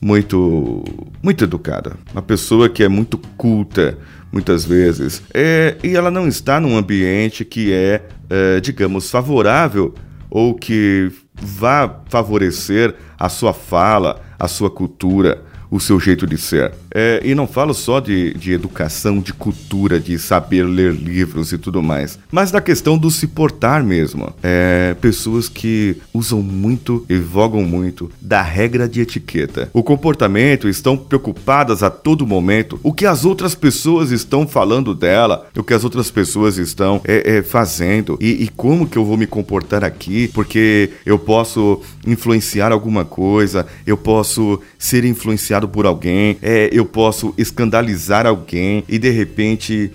muito, 0.00 0.84
muito 1.20 1.42
educada. 1.42 1.96
Uma 2.12 2.22
pessoa 2.22 2.68
que 2.68 2.84
é 2.84 2.88
muito 2.88 3.18
culta, 3.36 3.98
muitas 4.30 4.64
vezes. 4.64 5.20
É, 5.34 5.76
e 5.82 5.96
ela 5.96 6.12
não 6.12 6.28
está 6.28 6.60
num 6.60 6.76
ambiente 6.76 7.44
que 7.44 7.72
é, 7.72 8.02
é, 8.30 8.60
digamos, 8.60 9.10
favorável 9.10 9.92
ou 10.30 10.54
que 10.54 11.10
vá 11.34 12.02
favorecer 12.08 12.94
a 13.18 13.28
sua 13.28 13.52
fala, 13.52 14.20
a 14.38 14.48
sua 14.48 14.70
cultura, 14.70 15.44
o 15.72 15.80
seu 15.80 15.98
jeito 15.98 16.26
de 16.26 16.36
ser. 16.36 16.70
É, 16.94 17.22
e 17.24 17.34
não 17.34 17.46
falo 17.46 17.72
só 17.72 17.98
de, 17.98 18.34
de 18.34 18.52
educação, 18.52 19.20
de 19.20 19.32
cultura, 19.32 19.98
de 19.98 20.18
saber 20.18 20.64
ler 20.64 20.92
livros 20.92 21.50
e 21.50 21.56
tudo 21.56 21.82
mais, 21.82 22.18
mas 22.30 22.50
da 22.50 22.60
questão 22.60 22.98
do 22.98 23.10
se 23.10 23.26
portar 23.26 23.82
mesmo. 23.82 24.34
É, 24.42 24.94
pessoas 25.00 25.48
que 25.48 25.96
usam 26.12 26.42
muito 26.42 27.06
e 27.08 27.16
vogam 27.16 27.62
muito 27.62 28.10
da 28.20 28.42
regra 28.42 28.86
de 28.86 29.00
etiqueta. 29.00 29.70
O 29.72 29.82
comportamento 29.82 30.68
estão 30.68 30.94
preocupadas 30.94 31.82
a 31.82 31.88
todo 31.88 32.26
momento 32.26 32.78
o 32.82 32.92
que 32.92 33.06
as 33.06 33.24
outras 33.24 33.54
pessoas 33.54 34.10
estão 34.10 34.46
falando 34.46 34.94
dela, 34.94 35.48
o 35.56 35.62
que 35.62 35.72
as 35.72 35.84
outras 35.84 36.10
pessoas 36.10 36.58
estão 36.58 37.00
é, 37.04 37.38
é, 37.38 37.42
fazendo 37.42 38.18
e, 38.20 38.44
e 38.44 38.48
como 38.48 38.86
que 38.86 38.98
eu 38.98 39.04
vou 39.06 39.16
me 39.16 39.26
comportar 39.26 39.82
aqui, 39.82 40.28
porque 40.34 40.90
eu 41.06 41.18
posso 41.18 41.80
influenciar 42.06 42.72
alguma 42.72 43.06
coisa, 43.06 43.66
eu 43.86 43.96
posso 43.96 44.60
ser 44.78 45.06
influenciado 45.06 45.61
por 45.68 45.86
alguém, 45.86 46.36
é, 46.42 46.68
eu 46.72 46.84
posso 46.84 47.34
escandalizar 47.36 48.26
alguém 48.26 48.84
e 48.88 48.98
de 48.98 49.10
repente. 49.10 49.90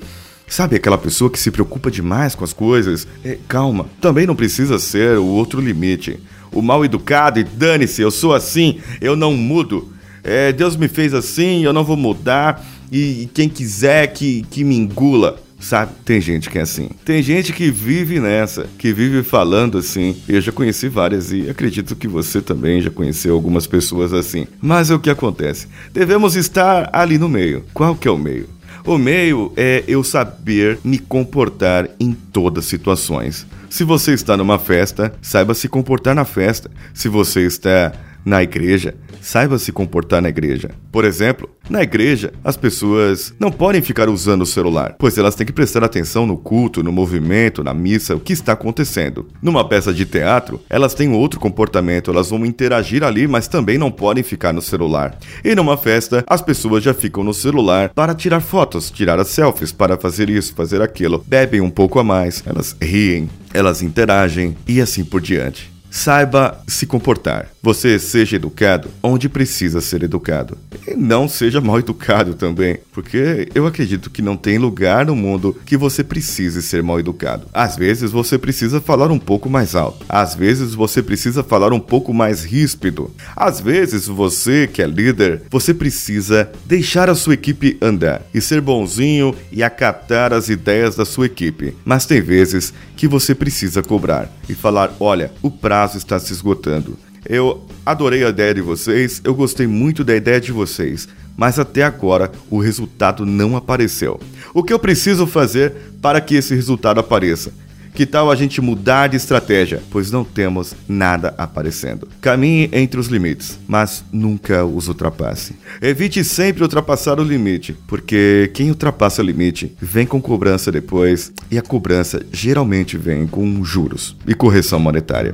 Sabe 0.50 0.78
aquela 0.78 0.98
pessoa 0.98 1.30
que 1.30 1.38
se 1.38 1.52
preocupa 1.52 1.92
demais 1.92 2.34
com 2.34 2.46
as 2.46 2.54
coisas? 2.54 3.06
É, 3.22 3.38
calma, 3.50 3.88
também 4.00 4.26
não 4.26 4.34
precisa 4.34 4.80
ser 4.80 5.18
o 5.18 5.26
outro 5.26 5.60
limite. 5.60 6.18
O 6.54 6.62
mal 6.62 6.86
educado 6.86 7.38
e 7.38 7.44
dane-se, 7.44 8.02
eu 8.02 8.10
sou 8.10 8.34
assim, 8.34 8.80
eu 9.02 9.14
não 9.14 9.34
mudo. 9.34 9.92
É, 10.24 10.54
Deus 10.54 10.78
me 10.78 10.88
fez 10.88 11.14
assim, 11.14 11.66
eu 11.66 11.74
não 11.74 11.84
vou 11.84 11.98
mudar. 11.98 12.66
E, 12.90 13.24
e 13.24 13.30
quem 13.34 13.50
quiser 13.50 14.08
que, 14.08 14.44
que 14.50 14.64
me 14.64 14.78
engula. 14.78 15.38
Sabe? 15.60 15.92
Tem 16.06 16.22
gente 16.22 16.50
que 16.50 16.60
é 16.60 16.62
assim. 16.62 16.90
Tem 17.04 17.22
gente 17.22 17.52
que 17.52 17.72
vive 17.72 18.20
nessa, 18.20 18.68
que 18.78 18.94
vive 18.94 19.24
falando 19.24 19.78
assim. 19.78 20.16
Eu 20.28 20.40
já 20.40 20.52
conheci 20.52 20.88
várias 20.88 21.32
e 21.32 21.50
acredito 21.50 21.96
que 21.96 22.08
você 22.08 22.42
também 22.42 22.82
já 22.82 22.90
conheceu 22.90 23.34
algumas 23.34 23.66
pessoas 23.66 24.14
assim. 24.14 24.48
Mas 24.62 24.92
é 24.92 24.96
o 24.96 25.00
que 25.00 25.10
acontece? 25.10 25.68
Devemos 25.92 26.36
estar 26.36 26.90
ali 26.94 27.18
no 27.18 27.28
meio. 27.28 27.66
Qual 27.74 27.96
que 27.96 28.08
é 28.08 28.12
o 28.12 28.18
meio? 28.18 28.48
O 28.86 28.98
meio 28.98 29.52
é 29.58 29.84
eu 29.88 30.04
saber 30.04 30.80
me 30.84 30.98
comportar 30.98 31.90
em 32.00 32.14
todas 32.14 32.66
situações. 32.66 33.46
Se 33.70 33.84
você 33.84 34.14
está 34.14 34.38
numa 34.38 34.58
festa, 34.58 35.14
saiba 35.22 35.54
se 35.54 35.68
comportar 35.68 36.16
na 36.16 36.24
festa. 36.24 36.72
Se 36.94 37.10
você 37.10 37.42
está 37.46 37.92
na 38.24 38.42
igreja, 38.42 38.96
saiba 39.28 39.60
se 39.60 39.72
comportar 39.72 40.22
na 40.22 40.30
igreja. 40.30 40.72
Por 40.92 41.04
exemplo, 41.04 41.50
na 41.70 41.84
igreja, 41.84 42.32
as 42.44 42.56
pessoas 42.56 43.34
não 43.38 43.52
podem 43.52 43.82
ficar 43.82 44.08
usando 44.08 44.44
o 44.44 44.46
celular, 44.46 44.96
pois 44.98 45.18
elas 45.18 45.36
têm 45.36 45.46
que 45.46 45.52
prestar 45.52 45.84
atenção 45.84 46.26
no 46.26 46.38
culto, 46.38 46.82
no 46.82 46.94
movimento, 46.94 47.64
na 47.64 47.74
missa, 47.74 48.16
o 48.16 48.20
que 48.22 48.32
está 48.32 48.54
acontecendo. 48.54 49.28
Numa 49.42 49.68
peça 49.68 49.94
de 49.94 50.06
teatro, 50.06 50.62
elas 50.70 50.94
têm 50.94 51.12
outro 51.12 51.42
comportamento, 51.42 52.10
elas 52.10 52.30
vão 52.30 52.46
interagir 52.46 53.04
ali, 53.04 53.28
mas 53.28 53.50
também 53.50 53.78
não 53.78 53.92
podem 53.92 54.24
ficar 54.24 54.54
no 54.54 54.62
celular. 54.62 55.18
E 55.44 55.54
numa 55.54 55.76
festa, 55.76 56.24
as 56.26 56.42
pessoas 56.42 56.82
já 56.82 56.94
ficam 56.94 57.22
no 57.22 57.34
celular 57.34 57.90
para 57.90 58.16
tirar 58.16 58.40
fotos, 58.40 58.90
tirar 58.90 59.20
as 59.20 59.28
selfies, 59.28 59.74
para 59.74 59.98
fazer 59.98 60.30
isso, 60.30 60.54
fazer 60.56 60.82
aquilo. 60.82 61.24
Bebem 61.28 61.60
um 61.60 61.70
pouco 61.70 62.00
a 62.00 62.04
mais, 62.04 62.42
elas 62.46 62.78
riem, 62.82 63.30
elas 63.54 63.82
interagem 63.82 64.56
e 64.66 64.80
assim 64.80 65.04
por 65.04 65.20
diante. 65.20 65.77
Saiba 65.90 66.62
se 66.68 66.86
comportar. 66.86 67.50
Você 67.62 67.98
seja 67.98 68.36
educado 68.36 68.90
onde 69.02 69.28
precisa 69.28 69.82
ser 69.82 70.04
educado. 70.04 70.58
E 70.88 70.96
não 70.96 71.28
seja 71.28 71.60
mal 71.60 71.80
educado 71.80 72.34
também, 72.34 72.78
porque 72.94 73.50
eu 73.54 73.66
acredito 73.66 74.10
que 74.10 74.22
não 74.22 74.38
tem 74.38 74.58
lugar 74.58 75.06
no 75.06 75.16
mundo 75.16 75.56
que 75.66 75.76
você 75.76 76.04
precise 76.04 76.62
ser 76.62 76.84
mal 76.84 77.00
educado. 77.00 77.48
Às 77.54 77.76
vezes 77.76 78.12
você 78.12 78.38
precisa 78.38 78.80
falar 78.80 79.12
um 79.12 79.20
pouco 79.20 79.50
mais 79.50 79.76
alto. 79.76 80.06
Às 80.08 80.36
vezes 80.36 80.74
você 80.74 81.02
precisa 81.02 81.44
falar 81.44 81.74
um 81.74 81.80
pouco 81.80 82.14
mais 82.14 82.44
ríspido. 82.44 83.12
Às 83.36 83.60
vezes 83.60 84.08
você, 84.08 84.68
que 84.68 84.82
é 84.82 84.88
líder, 84.88 85.44
você 85.50 85.74
precisa 85.74 86.50
deixar 86.66 87.10
a 87.10 87.16
sua 87.16 87.34
equipe 87.34 87.78
andar 87.82 88.22
e 88.34 88.42
ser 88.42 88.62
bonzinho 88.62 89.36
e 89.52 89.64
acatar 89.64 90.32
as 90.32 90.50
ideias 90.50 90.96
da 90.96 91.06
sua 91.06 91.26
equipe. 91.26 91.76
Mas 91.84 92.06
tem 92.06 92.22
vezes 92.22 92.74
que 92.96 93.08
você 93.08 93.36
precisa 93.36 93.84
cobrar 93.84 94.30
e 94.50 94.54
falar: 94.56 94.96
olha, 95.00 95.32
o 95.42 95.52
prazo 95.52 95.77
está 95.86 96.20
se 96.20 96.34
esgotando. 96.34 96.98
Eu 97.28 97.66
adorei 97.86 98.24
a 98.24 98.30
ideia 98.30 98.54
de 98.54 98.62
vocês, 98.62 99.22
eu 99.24 99.36
gostei 99.36 99.68
muito 99.68 100.04
da 100.04 100.16
ideia 100.16 100.40
de 100.40 100.52
vocês, 100.52 101.08
mas 101.36 101.60
até 101.60 101.84
agora 101.84 102.32
o 102.50 102.60
resultado 102.60 103.26
não 103.26 103.56
apareceu. 103.56 104.20
O 104.54 104.64
que 104.64 104.74
eu 104.74 104.80
preciso 104.80 105.28
fazer 105.28 105.74
para 106.02 106.22
que 106.22 106.36
esse 106.36 106.56
resultado 106.56 107.00
apareça? 107.00 107.52
Que 107.98 108.06
tal 108.06 108.30
a 108.30 108.36
gente 108.36 108.62
mudar 108.62 109.08
de 109.08 109.18
estratégia? 109.18 109.82
Pois 109.90 110.12
não 110.12 110.24
temos 110.24 110.76
nada 110.88 111.34
aparecendo. 111.36 112.08
Caminhe 112.22 112.70
entre 112.72 113.00
os 113.00 113.08
limites, 113.08 113.58
mas 113.68 114.06
nunca 114.14 114.64
os 114.64 114.88
ultrapasse. 114.88 115.56
Evite 115.82 116.24
sempre 116.24 116.62
ultrapassar 116.62 117.20
o 117.20 117.24
limite, 117.24 117.76
porque 117.88 118.52
quem 118.54 118.70
ultrapassa 118.70 119.24
o 119.24 119.26
limite 119.26 119.76
vem 119.82 120.06
com 120.06 120.22
cobrança 120.22 120.72
depois, 120.72 121.34
e 121.50 121.58
a 121.58 121.62
cobrança 121.64 122.24
geralmente 122.32 123.00
vem 123.00 123.26
com 123.26 123.64
juros 123.64 124.16
e 124.28 124.36
correção 124.36 124.80
monetária. 124.80 125.34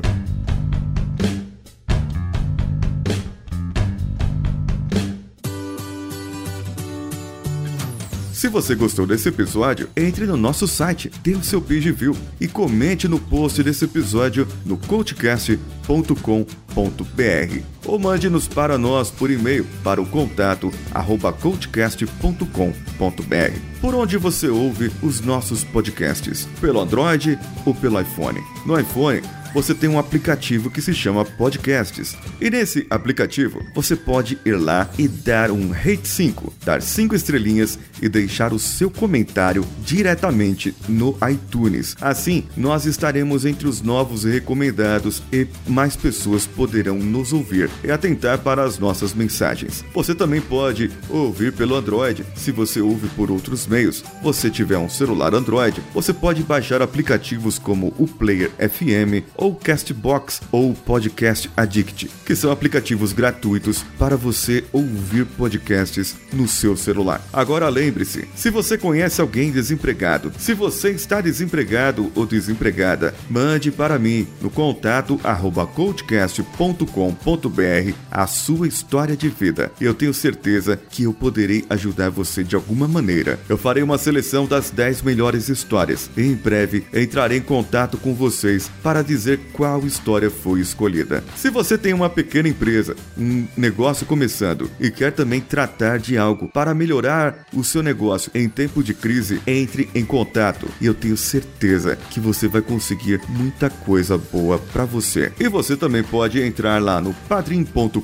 Se 8.43 8.49
você 8.49 8.75
gostou 8.75 9.07
desse 9.07 9.29
episódio, 9.29 9.87
entre 9.95 10.25
no 10.25 10.35
nosso 10.35 10.67
site, 10.67 11.09
dê 11.23 11.31
o 11.31 11.41
seu 11.41 11.61
page 11.61 11.89
view 11.93 12.13
e 12.41 12.45
comente 12.45 13.07
no 13.07 13.17
post 13.17 13.63
desse 13.63 13.85
episódio 13.85 14.45
no 14.65 14.75
coachcast.com.br 14.75 17.61
ou 17.85 17.97
mande-nos 17.97 18.45
para 18.45 18.77
nós 18.77 19.09
por 19.09 19.31
e-mail 19.31 19.65
para 19.81 20.01
o 20.01 20.05
contato 20.05 20.73
arroba 20.91 21.31
coachcast.com.br 21.31 23.59
por 23.79 23.95
onde 23.95 24.17
você 24.17 24.49
ouve 24.49 24.91
os 25.01 25.21
nossos 25.21 25.63
podcasts, 25.63 26.45
pelo 26.59 26.81
Android 26.81 27.39
ou 27.65 27.73
pelo 27.73 28.01
iPhone. 28.01 28.41
No 28.65 28.77
iPhone, 28.77 29.21
você 29.53 29.73
tem 29.73 29.89
um 29.89 29.99
aplicativo 29.99 30.71
que 30.71 30.81
se 30.81 30.93
chama 30.93 31.23
Podcasts. 31.23 32.15
E 32.41 32.49
nesse 32.49 32.85
aplicativo, 32.89 33.63
você 33.73 33.95
pode 33.95 34.37
ir 34.43 34.55
lá 34.55 34.89
e 34.97 35.07
dar 35.07 35.51
um 35.51 35.69
rate 35.69 36.07
5, 36.07 36.53
dar 36.65 36.81
5 36.81 37.15
estrelinhas 37.15 37.77
e 38.01 38.09
deixar 38.09 38.53
o 38.53 38.59
seu 38.59 38.89
comentário 38.89 39.65
diretamente 39.83 40.75
no 40.87 41.15
iTunes. 41.29 41.95
Assim, 42.01 42.45
nós 42.57 42.85
estaremos 42.85 43.45
entre 43.45 43.67
os 43.67 43.81
novos 43.81 44.23
recomendados 44.23 45.21
e 45.31 45.47
mais 45.67 45.95
pessoas 45.95 46.45
poderão 46.47 46.97
nos 46.97 47.31
ouvir 47.31 47.69
e 47.83 47.91
atentar 47.91 48.39
para 48.39 48.63
as 48.63 48.79
nossas 48.79 49.13
mensagens. 49.13 49.85
Você 49.93 50.15
também 50.15 50.41
pode 50.41 50.89
ouvir 51.09 51.53
pelo 51.53 51.75
Android, 51.75 52.25
se 52.35 52.51
você 52.51 52.81
ouve 52.81 53.07
por 53.09 53.29
outros 53.29 53.67
meios. 53.67 54.03
Você 54.21 54.49
tiver 54.49 54.77
um 54.77 54.89
celular 54.89 55.33
Android, 55.33 55.81
você 55.93 56.13
pode 56.13 56.43
baixar 56.43 56.81
aplicativos 56.81 57.59
como 57.59 57.93
o 57.97 58.07
Player 58.07 58.49
FM 58.51 59.23
ou 59.43 59.53
Castbox 59.53 60.41
ou 60.49 60.73
Podcast 60.73 61.51
Addict, 61.57 62.09
que 62.25 62.33
são 62.33 62.49
aplicativos 62.49 63.11
gratuitos 63.11 63.83
para 63.99 64.15
você 64.15 64.63
ouvir 64.71 65.25
podcasts 65.25 66.15
no 66.31 66.47
seu 66.47 66.77
celular. 66.77 67.21
Agora 67.33 67.67
lembre-se, 67.67 68.25
se 68.35 68.49
você 68.49 68.77
conhece 68.77 69.19
alguém 69.19 69.51
desempregado, 69.51 70.31
se 70.39 70.53
você 70.53 70.91
está 70.91 71.19
desempregado 71.19 72.09
ou 72.15 72.25
desempregada, 72.25 73.13
mande 73.29 73.69
para 73.69 73.99
mim 73.99 74.25
no 74.41 74.49
contato 74.49 75.19
arroba 75.23 75.67
coachcast.com.br 75.67 77.93
a 78.09 78.27
sua 78.27 78.65
história 78.65 79.17
de 79.17 79.27
vida. 79.27 79.73
Eu 79.81 79.93
tenho 79.93 80.13
certeza 80.13 80.77
que 80.77 81.03
eu 81.03 81.13
poderei 81.13 81.65
ajudar 81.69 82.09
você 82.09 82.45
de 82.45 82.55
alguma 82.55 82.87
maneira. 82.87 83.37
Eu 83.49 83.57
farei 83.57 83.83
uma 83.83 83.97
seleção 83.97 84.45
das 84.45 84.69
10 84.69 85.01
melhores 85.01 85.49
histórias 85.49 86.09
e 86.15 86.21
em 86.21 86.33
breve 86.33 86.85
entrarei 86.93 87.39
em 87.39 87.41
contato 87.41 87.97
com 87.97 88.13
vocês 88.13 88.71
para 88.81 89.03
dizer 89.03 89.32
qual 89.37 89.85
história 89.85 90.29
foi 90.29 90.59
escolhida. 90.59 91.23
Se 91.35 91.49
você 91.49 91.77
tem 91.77 91.93
uma 91.93 92.09
pequena 92.09 92.49
empresa, 92.49 92.95
um 93.17 93.45
negócio 93.55 94.05
começando 94.05 94.69
e 94.79 94.89
quer 94.89 95.11
também 95.11 95.41
tratar 95.41 95.99
de 95.99 96.17
algo 96.17 96.47
para 96.47 96.73
melhorar 96.73 97.45
o 97.53 97.63
seu 97.63 97.83
negócio 97.83 98.31
em 98.33 98.49
tempo 98.49 98.83
de 98.83 98.93
crise, 98.93 99.41
entre 99.45 99.89
em 99.93 100.05
contato 100.05 100.67
e 100.81 100.85
eu 100.85 100.93
tenho 100.93 101.17
certeza 101.17 101.95
que 102.09 102.19
você 102.19 102.47
vai 102.47 102.61
conseguir 102.61 103.21
muita 103.29 103.69
coisa 103.69 104.17
boa 104.17 104.57
para 104.57 104.85
você. 104.85 105.31
E 105.39 105.47
você 105.47 105.75
também 105.75 106.03
pode 106.03 106.41
entrar 106.41 106.81
lá 106.81 107.01
no 107.01 107.13
padrim.com.br 107.27 107.99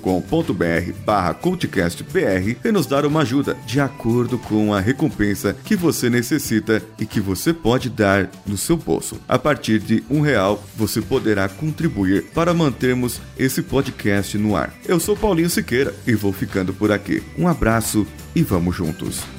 barra 1.05 1.33
cultcastbr 1.33 2.57
e 2.63 2.71
nos 2.71 2.85
dar 2.85 3.05
uma 3.05 3.21
ajuda 3.21 3.57
de 3.65 3.79
acordo 3.79 4.37
com 4.37 4.73
a 4.73 4.79
recompensa 4.79 5.55
que 5.63 5.75
você 5.75 6.09
necessita 6.09 6.81
e 6.99 7.05
que 7.05 7.19
você 7.19 7.53
pode 7.53 7.89
dar 7.89 8.29
no 8.45 8.57
seu 8.57 8.77
bolso. 8.77 9.19
A 9.27 9.37
partir 9.37 9.79
de 9.79 10.03
um 10.09 10.21
real, 10.21 10.63
você 10.75 11.01
poderá 11.19 11.49
contribuir 11.49 12.23
para 12.33 12.53
mantermos 12.53 13.21
esse 13.37 13.61
podcast 13.61 14.37
no 14.37 14.55
ar. 14.55 14.73
Eu 14.87 15.01
sou 15.01 15.17
Paulinho 15.17 15.49
Siqueira 15.49 15.93
e 16.07 16.15
vou 16.15 16.31
ficando 16.31 16.73
por 16.73 16.93
aqui. 16.93 17.21
Um 17.37 17.45
abraço 17.45 18.07
e 18.33 18.41
vamos 18.41 18.75
juntos. 18.75 19.38